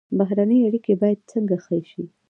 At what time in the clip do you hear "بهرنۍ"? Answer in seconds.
0.17-0.59